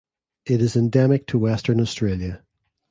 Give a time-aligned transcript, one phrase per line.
[0.47, 2.41] It is endemic to Western Australia.